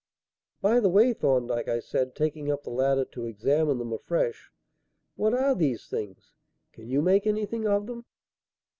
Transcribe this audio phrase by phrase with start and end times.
[0.61, 4.49] "By the way, Thorndyke," I said, taking up the latter to examine them afresh,
[5.15, 6.31] "what are these things?
[6.73, 8.05] Can you make anything of them?"